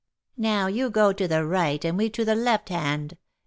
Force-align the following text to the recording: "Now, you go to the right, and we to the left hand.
"Now, 0.39 0.65
you 0.65 0.89
go 0.89 1.13
to 1.13 1.27
the 1.27 1.45
right, 1.45 1.85
and 1.85 1.95
we 1.95 2.09
to 2.09 2.25
the 2.25 2.33
left 2.33 2.69
hand. 2.69 3.19